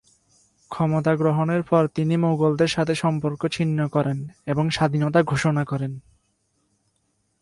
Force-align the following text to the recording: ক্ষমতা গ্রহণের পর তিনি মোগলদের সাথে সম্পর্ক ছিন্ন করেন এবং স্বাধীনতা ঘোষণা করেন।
ক্ষমতা 0.71 1.15
গ্রহণের 1.15 1.63
পর 1.63 1.83
তিনি 1.87 2.15
মোগলদের 2.17 2.67
সাথে 2.67 2.93
সম্পর্ক 2.95 3.41
ছিন্ন 3.47 3.79
করেন 3.87 4.17
এবং 4.45 4.65
স্বাধীনতা 4.69 5.19
ঘোষণা 5.23 5.63
করেন। 5.65 5.91